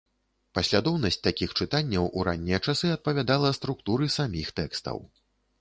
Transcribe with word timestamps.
Паслядоўнасць 0.57 1.19
такіх 1.27 1.53
чытанняў 1.59 2.09
у 2.17 2.25
раннія 2.29 2.61
часы 2.65 2.87
адпавядала 2.97 3.55
структуры 3.59 4.11
саміх 4.19 4.53
тэкстаў. 4.63 4.97